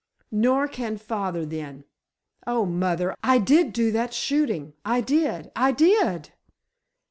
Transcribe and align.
"Nor 0.31 0.67
can 0.67 0.97
father, 0.97 1.45
then. 1.45 1.83
Oh, 2.47 2.65
mother, 2.65 3.15
I 3.21 3.37
did 3.37 3.71
do 3.71 3.91
that 3.91 4.15
shooting! 4.15 4.73
I 4.83 4.99
did! 5.01 5.51
I 5.55 5.71
did!" 5.71 6.31